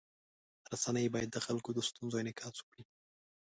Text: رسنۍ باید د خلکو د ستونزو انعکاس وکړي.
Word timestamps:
رسنۍ 0.73 1.05
باید 1.13 1.29
د 1.31 1.37
خلکو 1.45 1.69
د 1.73 1.79
ستونزو 1.89 2.15
انعکاس 2.21 2.55
وکړي. 2.59 2.83